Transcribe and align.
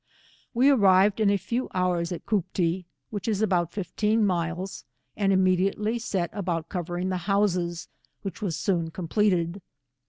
We 0.55 0.71
arrived 0.71 1.19
in 1.19 1.29
a 1.29 1.37
few 1.37 1.69
hours 1.75 2.11
at 2.11 2.25
Cooptee, 2.25 2.85
whick 3.11 3.27
is 3.27 3.43
about 3.43 3.71
fifteen 3.71 4.25
miles* 4.25 4.83
and 5.15 5.31
immediately 5.31 5.99
g«t 5.99 6.23
about 6.33 6.69
covering 6.69 7.09
the 7.09 7.17
houses, 7.29 7.87
which 8.23 8.41
was 8.41 8.57
soon 8.57 8.89
com 8.89 9.07
pleted. 9.07 9.61